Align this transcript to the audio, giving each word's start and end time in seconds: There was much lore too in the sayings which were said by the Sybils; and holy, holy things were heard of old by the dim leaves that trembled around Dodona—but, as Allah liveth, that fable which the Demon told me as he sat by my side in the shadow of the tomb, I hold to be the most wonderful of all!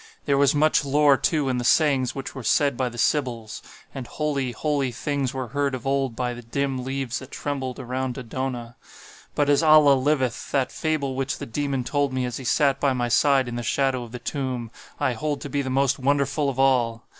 There 0.25 0.35
was 0.39 0.55
much 0.55 0.83
lore 0.83 1.15
too 1.15 1.47
in 1.47 1.59
the 1.59 1.63
sayings 1.63 2.15
which 2.15 2.33
were 2.33 2.41
said 2.41 2.75
by 2.75 2.89
the 2.89 2.97
Sybils; 2.97 3.61
and 3.93 4.07
holy, 4.07 4.51
holy 4.51 4.91
things 4.91 5.31
were 5.31 5.49
heard 5.49 5.75
of 5.75 5.85
old 5.85 6.15
by 6.15 6.33
the 6.33 6.41
dim 6.41 6.83
leaves 6.83 7.19
that 7.19 7.29
trembled 7.29 7.77
around 7.77 8.15
Dodona—but, 8.15 9.47
as 9.47 9.61
Allah 9.61 9.93
liveth, 9.93 10.49
that 10.51 10.71
fable 10.71 11.13
which 11.13 11.37
the 11.37 11.45
Demon 11.45 11.83
told 11.83 12.13
me 12.13 12.25
as 12.25 12.37
he 12.37 12.43
sat 12.43 12.79
by 12.79 12.93
my 12.93 13.09
side 13.09 13.47
in 13.47 13.57
the 13.57 13.61
shadow 13.61 14.01
of 14.01 14.11
the 14.11 14.17
tomb, 14.17 14.71
I 14.99 15.13
hold 15.13 15.39
to 15.41 15.49
be 15.49 15.61
the 15.61 15.69
most 15.69 15.99
wonderful 15.99 16.49
of 16.49 16.57
all! 16.57 17.05